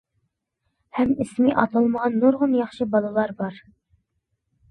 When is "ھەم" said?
0.99-1.11